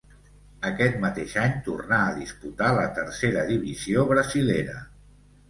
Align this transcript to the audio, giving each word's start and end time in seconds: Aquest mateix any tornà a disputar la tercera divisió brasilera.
Aquest 0.69 0.95
mateix 1.03 1.35
any 1.41 1.53
tornà 1.67 1.99
a 2.05 2.15
disputar 2.15 2.71
la 2.79 2.87
tercera 2.97 3.45
divisió 3.53 4.09
brasilera. 4.15 4.81